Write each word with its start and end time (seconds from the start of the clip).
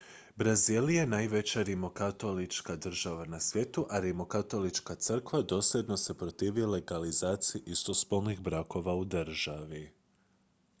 brazil 0.37 0.89
je 0.89 1.07
najveća 1.07 1.61
rimokatolička 1.63 2.75
država 2.75 3.25
na 3.25 3.39
svijetu 3.39 3.87
a 3.89 3.99
rimokatolička 3.99 4.95
crkva 4.95 5.41
dosljedno 5.41 5.97
se 5.97 6.17
protivi 6.17 6.65
legalizaciji 6.65 7.61
istospolnih 7.65 8.39
brakova 8.39 8.93
u 8.95 9.05
državi 9.05 9.91